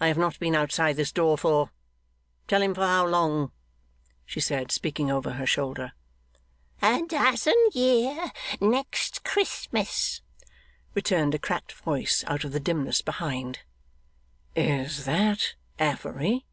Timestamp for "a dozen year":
6.80-8.32